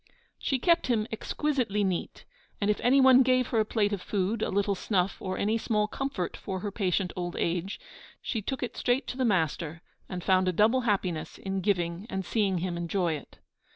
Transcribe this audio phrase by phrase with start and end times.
[0.39, 2.25] She kept him exquisitely neat,
[2.59, 5.87] and if anyone gave her a plate of food, a little snuff, or any small
[5.87, 7.79] comfort for her patient old age,
[8.19, 12.25] she took it straight to the 'master,' and found a double happiness in giving and
[12.25, 13.37] seeing him enjoy it.